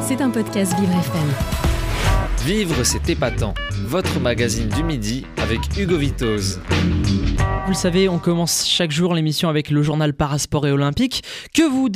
C'est 0.00 0.22
un 0.22 0.30
podcast 0.30 0.74
Vivre 0.80 0.92
FM. 0.92 2.46
Vivre, 2.46 2.82
c'est 2.82 3.10
épatant. 3.10 3.52
Votre 3.84 4.20
magazine 4.20 4.68
du 4.70 4.82
midi 4.82 5.26
avec 5.36 5.60
Hugo 5.76 5.98
Vitoz. 5.98 6.60
Vous 7.68 7.74
le 7.74 7.78
savez, 7.78 8.08
on 8.08 8.18
commence 8.18 8.66
chaque 8.66 8.90
jour 8.90 9.12
l'émission 9.12 9.50
avec 9.50 9.68
le 9.68 9.82
journal 9.82 10.14
Parasport 10.14 10.66
et 10.66 10.72
Olympique, 10.72 11.22
que 11.52 11.68
vous 11.68 11.90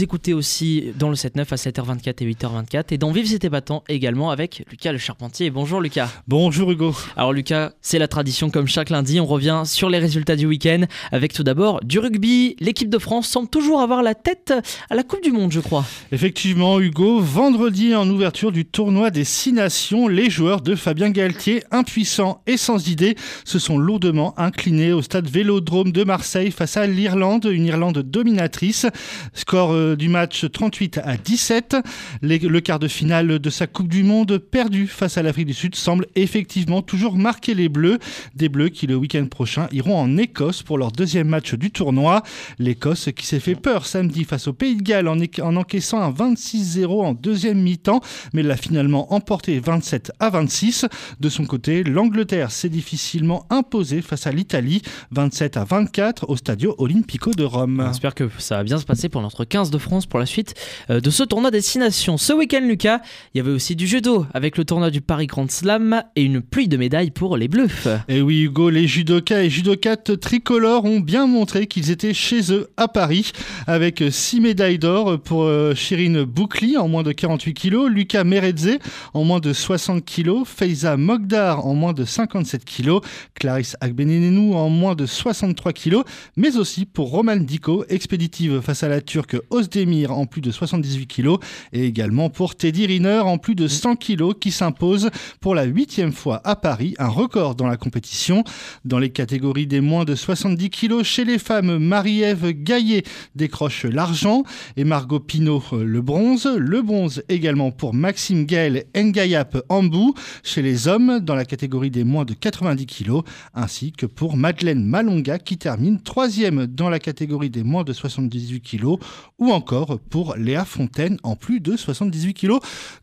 écoutez 0.00 0.32
aussi 0.32 0.92
dans 0.96 1.08
le 1.08 1.16
7-9 1.16 1.40
à 1.50 1.56
7h24 1.56 2.22
et 2.22 2.32
8h24, 2.32 2.84
et 2.92 2.96
dans 2.96 3.10
Vive 3.10 3.26
c'était 3.26 3.50
temps 3.60 3.82
également 3.88 4.30
avec 4.30 4.64
Lucas 4.70 4.92
Le 4.92 4.98
Charpentier. 4.98 5.50
Bonjour 5.50 5.80
Lucas. 5.80 6.08
Bonjour 6.28 6.70
Hugo. 6.70 6.94
Alors 7.16 7.32
Lucas, 7.32 7.72
c'est 7.80 7.98
la 7.98 8.06
tradition 8.06 8.50
comme 8.50 8.68
chaque 8.68 8.88
lundi, 8.88 9.18
on 9.18 9.26
revient 9.26 9.62
sur 9.64 9.90
les 9.90 9.98
résultats 9.98 10.36
du 10.36 10.46
week-end, 10.46 10.84
avec 11.10 11.32
tout 11.32 11.42
d'abord 11.42 11.80
du 11.82 11.98
rugby. 11.98 12.54
L'équipe 12.60 12.88
de 12.88 12.98
France 12.98 13.26
semble 13.26 13.48
toujours 13.48 13.80
avoir 13.80 14.04
la 14.04 14.14
tête 14.14 14.54
à 14.90 14.94
la 14.94 15.02
Coupe 15.02 15.24
du 15.24 15.32
Monde, 15.32 15.50
je 15.50 15.58
crois. 15.58 15.84
Effectivement 16.12 16.78
Hugo, 16.78 17.18
vendredi 17.18 17.96
en 17.96 18.08
ouverture 18.08 18.52
du 18.52 18.64
tournoi 18.64 19.10
des 19.10 19.24
Six 19.24 19.52
Nations, 19.52 20.06
les 20.06 20.30
joueurs 20.30 20.60
de 20.60 20.76
Fabien 20.76 21.10
Galtier, 21.10 21.64
impuissants 21.72 22.42
et 22.46 22.56
sans 22.56 22.86
idée, 22.86 23.16
se 23.44 23.58
sont 23.58 23.76
lourdement 23.76 24.32
inclinés 24.38 24.92
au 24.92 25.02
stade 25.02 25.15
Vélodrome 25.24 25.92
de 25.92 26.04
Marseille 26.04 26.50
face 26.50 26.76
à 26.76 26.86
l'Irlande, 26.86 27.48
une 27.50 27.64
Irlande 27.64 27.98
dominatrice. 27.98 28.86
Score 29.32 29.72
euh, 29.72 29.96
du 29.96 30.08
match 30.08 30.44
38 30.50 30.98
à 31.02 31.16
17. 31.16 31.76
le 32.22 32.60
quart 32.60 32.78
de 32.78 32.88
finale 32.88 33.38
de 33.38 33.50
sa 33.50 33.66
Coupe 33.66 33.88
du 33.88 34.02
Monde 34.02 34.38
perdu 34.38 34.86
face 34.86 35.16
à 35.16 35.22
l'Afrique 35.22 35.46
du 35.46 35.54
Sud 35.54 35.74
semble 35.74 36.06
effectivement 36.14 36.82
toujours 36.82 37.16
marquer 37.16 37.54
les 37.54 37.68
Bleus. 37.68 37.98
Des 38.34 38.48
Bleus 38.48 38.68
qui 38.68 38.86
le 38.86 38.96
week-end 38.96 39.26
prochain 39.26 39.68
iront 39.72 39.98
en 39.98 40.16
Écosse 40.18 40.62
pour 40.62 40.76
leur 40.76 40.92
deuxième 40.92 41.28
match 41.28 41.54
du 41.54 41.70
tournoi. 41.70 42.22
L'Écosse 42.58 43.08
qui 43.16 43.24
s'est 43.24 43.40
fait 43.40 43.54
peur 43.54 43.86
samedi 43.86 44.24
face 44.24 44.48
au 44.48 44.52
Pays 44.52 44.76
de 44.76 44.82
Galles 44.82 45.08
en, 45.08 45.16
en 45.42 45.56
encaissant 45.56 46.00
un 46.00 46.10
26-0 46.10 46.86
en 47.04 47.14
deuxième 47.14 47.62
mi-temps, 47.62 48.00
mais 48.32 48.42
l'a 48.42 48.56
finalement 48.56 49.14
emporté 49.14 49.58
27 49.58 50.12
à 50.20 50.30
26. 50.30 50.86
De 51.20 51.28
son 51.28 51.44
côté, 51.44 51.82
l'Angleterre 51.82 52.50
s'est 52.50 52.68
difficilement 52.68 53.46
imposée 53.50 54.02
face 54.02 54.26
à 54.26 54.32
l'Italie 54.32 54.82
27 55.12 55.56
à 55.56 55.64
24 55.64 56.28
au 56.28 56.36
Stadio 56.36 56.74
Olimpico 56.78 57.32
de 57.32 57.44
Rome. 57.44 57.82
On 57.86 57.90
espère 57.90 58.14
que 58.14 58.28
ça 58.38 58.56
va 58.56 58.64
bien 58.64 58.78
se 58.78 58.84
passer 58.84 59.08
pour 59.08 59.22
notre 59.22 59.44
15 59.44 59.70
de 59.70 59.78
France 59.78 60.06
pour 60.06 60.18
la 60.18 60.26
suite 60.26 60.54
euh, 60.90 61.00
de 61.00 61.10
ce 61.10 61.22
tournoi 61.22 61.50
destination. 61.50 62.16
Ce 62.16 62.32
week-end, 62.32 62.62
Lucas, 62.62 63.00
il 63.34 63.38
y 63.38 63.40
avait 63.40 63.50
aussi 63.50 63.76
du 63.76 63.86
judo 63.86 64.26
avec 64.34 64.58
le 64.58 64.64
tournoi 64.64 64.90
du 64.90 65.00
Paris 65.00 65.26
Grand 65.26 65.50
Slam 65.50 66.02
et 66.16 66.22
une 66.22 66.40
pluie 66.40 66.68
de 66.68 66.76
médailles 66.76 67.10
pour 67.10 67.36
les 67.36 67.48
Bleus. 67.48 67.68
Et 68.08 68.20
oui, 68.20 68.42
Hugo, 68.42 68.70
les 68.70 68.86
judokas 68.86 69.42
et 69.42 69.50
judokates 69.50 70.18
tricolores 70.18 70.84
ont 70.84 71.00
bien 71.00 71.26
montré 71.26 71.66
qu'ils 71.66 71.90
étaient 71.90 72.14
chez 72.14 72.52
eux 72.52 72.68
à 72.76 72.88
Paris 72.88 73.32
avec 73.66 74.02
6 74.10 74.40
médailles 74.40 74.78
d'or 74.78 75.20
pour 75.20 75.44
euh, 75.44 75.74
Chirine 75.74 76.24
Boukli 76.24 76.76
en 76.76 76.88
moins 76.88 77.02
de 77.02 77.12
48 77.12 77.54
kg, 77.54 77.86
Lucas 77.88 78.24
Meredze 78.24 78.78
en 79.14 79.24
moins 79.24 79.40
de 79.40 79.52
60 79.52 80.04
kg, 80.04 80.44
Feiza 80.44 80.96
Mogdar 80.96 81.66
en 81.66 81.74
moins 81.74 81.92
de 81.92 82.04
57 82.04 82.64
kg, 82.64 82.98
Clarisse 83.34 83.76
Agbenenenou 83.80 84.54
en 84.54 84.68
moins 84.68 84.95
de 84.96 85.06
63 85.06 85.72
kg, 85.72 86.02
mais 86.36 86.56
aussi 86.56 86.86
pour 86.86 87.10
Roman 87.10 87.36
Diko, 87.36 87.84
expéditive 87.88 88.60
face 88.60 88.82
à 88.82 88.88
la 88.88 89.00
Turque 89.00 89.36
Ozdemir 89.50 90.12
en 90.12 90.26
plus 90.26 90.40
de 90.40 90.50
78 90.50 91.06
kg, 91.06 91.36
et 91.72 91.84
également 91.84 92.30
pour 92.30 92.56
Teddy 92.56 92.86
Riner 92.86 93.20
en 93.20 93.38
plus 93.38 93.54
de 93.54 93.68
100 93.68 93.96
kg 93.96 94.34
qui 94.38 94.50
s'impose 94.50 95.10
pour 95.40 95.54
la 95.54 95.64
huitième 95.64 96.12
fois 96.12 96.40
à 96.44 96.56
Paris, 96.56 96.94
un 96.98 97.08
record 97.08 97.54
dans 97.54 97.66
la 97.66 97.76
compétition. 97.76 98.44
Dans 98.84 98.98
les 98.98 99.10
catégories 99.10 99.66
des 99.66 99.80
moins 99.80 100.04
de 100.04 100.14
70 100.14 100.70
kg, 100.70 101.02
chez 101.02 101.24
les 101.24 101.38
femmes, 101.38 101.78
Marie-Ève 101.78 102.50
Gaillet 102.50 103.04
décroche 103.34 103.84
l'argent 103.84 104.42
et 104.76 104.84
Margot 104.84 105.20
Pinot 105.20 105.62
le 105.72 106.00
bronze. 106.00 106.46
Le 106.56 106.82
bronze 106.82 107.22
également 107.28 107.70
pour 107.70 107.94
Maxime 107.94 108.46
Gaël 108.46 108.84
Ngayap 108.94 109.58
Ambou. 109.68 110.14
Chez 110.42 110.62
les 110.62 110.88
hommes, 110.88 111.20
dans 111.20 111.34
la 111.34 111.44
catégorie 111.44 111.90
des 111.90 112.04
moins 112.04 112.24
de 112.24 112.34
90 112.34 112.86
kg, 112.86 113.20
ainsi 113.54 113.92
que 113.92 114.06
pour 114.06 114.36
Madeleine 114.36 114.85
Malonga 114.86 115.38
qui 115.38 115.58
termine 115.58 116.00
troisième 116.00 116.66
dans 116.66 116.88
la 116.88 116.98
catégorie 116.98 117.50
des 117.50 117.62
moins 117.62 117.84
de 117.84 117.92
78 117.92 118.60
kg 118.60 118.96
ou 119.38 119.52
encore 119.52 119.98
pour 120.10 120.36
Léa 120.36 120.64
Fontaine 120.64 121.18
en 121.22 121.36
plus 121.36 121.60
de 121.60 121.76
78 121.76 122.34
kg. 122.34 122.52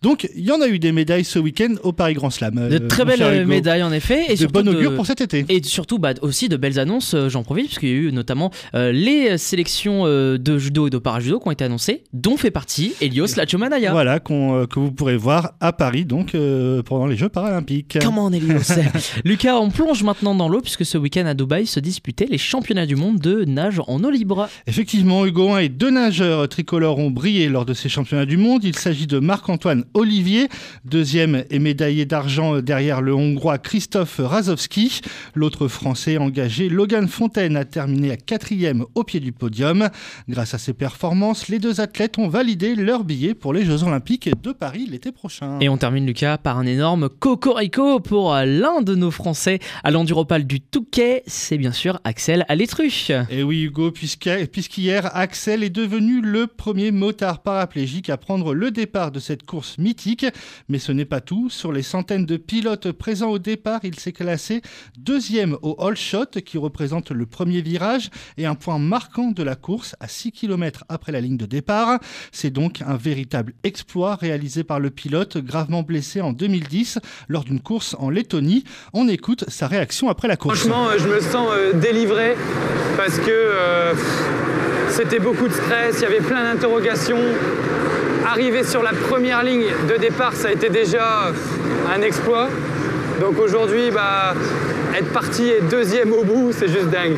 Donc 0.02 0.30
il 0.36 0.46
y 0.46 0.52
en 0.52 0.62
a 0.62 0.68
eu 0.68 0.80
des 0.80 0.92
médailles 0.92 1.24
ce 1.26 1.40
week-end 1.40 1.76
au 1.84 1.94
Paris 1.94 2.14
Grand 2.14 2.30
Slam. 2.30 2.56
De 2.56 2.76
euh, 2.76 2.88
très 2.88 3.06
belles 3.06 3.46
médailles 3.46 3.84
en 3.84 3.92
effet. 3.92 4.26
Et 4.30 4.36
de 4.36 4.48
bon 4.48 4.68
augure 4.68 4.96
pour 4.96 5.06
cet 5.06 5.22
été. 5.22 5.46
Et 5.50 5.62
surtout 5.64 6.00
bah, 6.00 6.14
aussi 6.22 6.50
de 6.50 6.58
belles 6.58 6.80
annonces, 6.80 7.14
euh, 7.14 7.30
j'en 7.30 7.44
profite, 7.44 7.66
puisqu'il 7.68 7.90
y 7.90 7.92
a 7.92 7.96
eu 7.96 8.12
notamment 8.12 8.52
euh, 8.76 8.92
les 8.92 9.38
sélections 9.38 10.06
de 10.06 10.58
judo 10.58 10.88
et 10.88 10.90
de 10.90 10.98
parajudo 10.98 11.40
qui 11.40 11.48
ont 11.48 11.52
été 11.52 11.64
annoncées, 11.64 12.04
dont 12.14 12.38
fait 12.38 12.52
partie 12.52 12.94
Elios 13.02 13.36
Lachomanaya. 13.36 13.92
Voilà, 13.92 14.20
que 14.20 14.80
vous 14.80 14.92
pourrez 14.92 15.18
voir 15.18 15.54
à 15.60 15.74
Paris 15.74 16.06
donc 16.06 16.36
pendant 16.86 17.08
les 17.08 17.16
Jeux 17.16 17.30
paralympiques. 17.30 17.98
Comment 18.02 18.32
Elios 18.32 18.74
Lucas, 19.26 19.58
on 19.58 19.70
plonge 19.70 20.04
maintenant 20.04 20.36
dans 20.36 20.48
l'eau, 20.48 20.62
puisque 20.62 20.86
ce 20.86 20.98
week-end 20.98 21.26
à 21.26 21.34
Dubaï, 21.34 21.66
se 21.74 21.80
disputer 21.80 22.28
les 22.28 22.38
championnats 22.38 22.86
du 22.86 22.96
monde 22.96 23.18
de 23.18 23.46
nage 23.46 23.82
en 23.88 24.04
eau 24.04 24.12
libre. 24.12 24.48
Effectivement, 24.68 25.26
Hugo 25.26 25.58
et 25.58 25.70
deux 25.70 25.90
nageurs 25.90 26.48
tricolores 26.48 27.00
ont 27.00 27.10
brillé 27.10 27.50
lors 27.50 27.66
de 27.66 27.74
ces 27.74 27.90
championnats 27.90 28.28
du 28.28 28.38
monde. 28.38 28.64
Il 28.64 28.78
s'agit 28.78 29.08
de 29.08 29.18
Marc-Antoine 29.18 29.84
Olivier, 29.96 30.50
deuxième 30.86 31.46
et 31.50 31.58
médaillé 31.58 32.06
d'argent 32.06 32.62
derrière 32.62 33.02
le 33.02 33.16
Hongrois 33.16 33.58
Christophe 33.58 34.20
Razowski. 34.24 35.02
L'autre 35.34 35.68
Français 35.68 36.18
engagé, 36.18 36.70
Logan 36.70 37.08
Fontaine, 37.08 37.58
a 37.58 37.66
terminé 37.66 38.12
à 38.12 38.18
quatrième 38.18 38.86
au 38.94 39.04
pied 39.04 39.20
du 39.20 39.32
podium. 39.32 39.90
Grâce 40.30 40.54
à 40.54 40.60
ses 40.60 40.74
performances, 40.74 41.48
les 41.48 41.58
deux 41.58 41.82
athlètes 41.82 42.20
ont 42.20 42.28
validé 42.28 42.76
leur 42.76 43.04
billet 43.04 43.34
pour 43.34 43.52
les 43.52 43.66
Jeux 43.66 43.82
Olympiques 43.84 44.30
de 44.44 44.52
Paris 44.52 44.88
l'été 44.90 45.12
prochain. 45.12 45.58
Et 45.60 45.70
on 45.70 45.78
termine, 45.78 46.06
Lucas, 46.06 46.38
par 46.38 46.60
un 46.60 46.68
énorme 46.68 47.10
cocorico 47.10 48.00
pour 48.00 48.36
l'un 48.36 48.84
de 48.84 48.94
nos 48.94 49.10
Français 49.10 49.58
à 49.84 49.90
l'enduropal 49.90 50.46
du 50.46 50.62
Touquet. 50.62 51.24
C'est 51.26 51.58
bien 51.64 51.72
sûr 51.72 52.02
Axel 52.04 52.44
Alétru. 52.50 52.92
Et 53.30 53.42
oui 53.42 53.62
Hugo, 53.62 53.90
puisqu'hier 53.90 55.16
Axel 55.16 55.64
est 55.64 55.70
devenu 55.70 56.20
le 56.20 56.46
premier 56.46 56.92
motard 56.92 57.42
paraplégique 57.42 58.10
à 58.10 58.18
prendre 58.18 58.54
le 58.54 58.70
départ 58.70 59.12
de 59.12 59.22
cette 59.22 59.46
course 59.46 59.78
mythique. 59.78 60.26
Mais 60.68 60.78
ce 60.78 60.92
n'est 60.92 61.06
pas 61.06 61.22
tout. 61.22 61.50
Sur 61.50 61.72
les 61.72 61.82
centaines 61.82 62.26
de 62.26 62.36
pilotes 62.36 62.92
présents 62.92 63.30
au 63.30 63.40
départ, 63.40 63.80
il 63.84 63.98
s'est 63.98 64.12
classé 64.12 64.62
deuxième 64.98 65.56
au 65.62 65.82
all 65.82 65.96
shot 65.96 66.42
qui 66.46 66.58
représente 66.58 67.12
le 67.12 67.26
premier 67.26 67.62
virage 67.62 68.10
et 68.36 68.46
un 68.46 68.56
point 68.56 68.78
marquant 68.78 69.32
de 69.32 69.42
la 69.42 69.56
course 69.56 69.96
à 70.02 70.10
6 70.10 70.34
km 70.34 70.84
après 70.90 71.14
la 71.14 71.22
ligne 71.22 71.38
de 71.38 71.46
départ. 71.46 71.98
C'est 72.34 72.52
donc 72.52 72.82
un 72.82 72.98
véritable 72.98 73.54
exploit 73.64 74.16
réalisé 74.16 74.66
par 74.66 74.82
le 74.82 74.90
pilote 74.90 75.38
gravement 75.38 75.84
blessé 75.84 76.20
en 76.20 76.34
2010 76.34 77.00
lors 77.30 77.46
d'une 77.46 77.62
course 77.62 77.96
en 78.00 78.10
Lettonie. 78.10 78.66
On 78.92 79.08
écoute 79.08 79.46
sa 79.48 79.68
réaction 79.68 80.10
après 80.10 80.28
la 80.28 80.36
course. 80.36 80.60
Franchement, 80.60 80.90
je 80.98 81.08
me 81.08 81.22
sens 81.22 81.43
euh, 81.52 81.74
délivré 81.74 82.36
parce 82.98 83.18
que 83.18 83.32
euh, 83.32 83.94
c'était 84.90 85.20
beaucoup 85.20 85.48
de 85.48 85.54
stress, 85.54 85.98
il 85.98 86.04
y 86.04 86.06
avait 86.06 86.22
plein 86.22 86.44
d'interrogations. 86.44 87.20
Arriver 88.26 88.64
sur 88.64 88.84
la 88.84 88.92
première 88.92 89.44
ligne 89.44 89.66
de 89.90 89.98
départ, 89.98 90.34
ça 90.34 90.48
a 90.48 90.52
été 90.52 90.70
déjà 90.70 91.32
un 91.94 92.02
exploit. 92.02 92.48
Donc 93.20 93.40
aujourd'hui, 93.40 93.92
bah, 93.92 94.34
être 94.98 95.12
parti 95.12 95.50
et 95.50 95.62
deuxième 95.62 96.14
au 96.14 96.24
bout, 96.24 96.52
c'est 96.52 96.70
juste 96.70 96.90
dingue. 96.90 97.18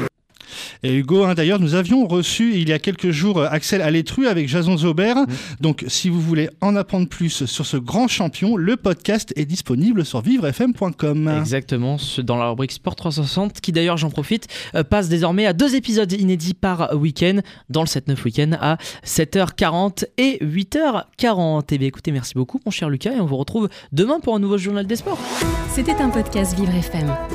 Et 0.86 0.94
Hugo, 0.94 1.24
hein, 1.24 1.34
d'ailleurs, 1.34 1.60
nous 1.60 1.74
avions 1.74 2.06
reçu 2.06 2.54
il 2.54 2.70
y 2.70 2.72
a 2.72 2.78
quelques 2.78 3.10
jours 3.10 3.42
Axel 3.42 3.82
Alétru 3.82 4.28
avec 4.28 4.48
Jason 4.48 4.78
Zobert. 4.78 5.18
Mmh. 5.18 5.28
Donc, 5.60 5.84
si 5.88 6.10
vous 6.10 6.22
voulez 6.22 6.48
en 6.62 6.76
apprendre 6.76 7.08
plus 7.08 7.46
sur 7.48 7.66
ce 7.66 7.78
grand 7.78 8.08
champion, 8.08 8.56
le 8.56 8.78
podcast 8.78 9.34
est 9.36 9.46
disponible 9.46 10.06
sur 10.06 10.22
vivrefm.com. 10.22 11.34
Exactement, 11.40 11.98
dans 12.20 12.38
la 12.38 12.50
rubrique 12.50 12.72
Sport 12.72 12.96
360, 12.96 13.62
qui 13.62 13.72
d'ailleurs, 13.72 13.98
j'en 13.98 14.12
profite, 14.12 14.48
euh, 14.76 14.84
passe 14.84 15.10
désormais 15.10 15.48
à 15.48 15.54
deux 15.54 15.74
épisodes 15.74 16.12
inédits 16.12 16.54
par 16.54 16.96
week-end, 16.96 17.40
dans 17.70 17.82
le 17.82 17.88
7-9 17.88 18.24
week-end 18.24 18.52
à 18.62 18.78
7h40 19.04 20.06
et 20.20 20.38
8h40. 20.46 21.74
Et 21.74 21.80
bien 21.80 21.88
écoutez, 21.88 22.12
merci 22.12 22.36
beaucoup, 22.36 22.60
mon 22.64 22.72
cher 22.72 22.92
Lucas, 22.92 23.14
et 23.14 23.20
on 23.20 23.26
vous 23.26 23.38
retrouve 23.38 23.70
demain 23.92 24.20
pour 24.20 24.36
un 24.36 24.40
nouveau 24.40 24.60
journal 24.60 24.86
des 24.86 24.98
sports. 24.98 25.20
C'était 25.74 25.96
un 25.96 26.10
podcast 26.10 26.56
Vivre 26.56 26.76
FM. 26.76 27.35